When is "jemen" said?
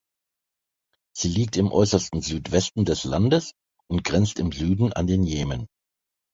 5.21-5.67